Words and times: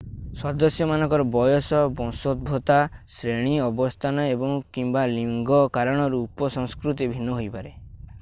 ସଦସ୍ୟମାନଙ୍କର 0.37 1.25
ବୟସ 1.33 1.81
ବଂଶଦ୍ଭୋବତା 1.99 2.77
ଶ୍ରେଣୀ 3.17 3.53
ଅବସ୍ଥାନ 3.67 4.25
ଏବଂ/କିମ୍ବା 4.31 5.05
ଲିଙ୍ଗ 5.13 5.61
କାରଣରୁ 5.77 6.23
ଉପ-ସଂସ୍କୃତି 6.29 7.11
ଭିନ୍ନ 7.13 7.37
ହୋଇପାରେ। 7.43 7.77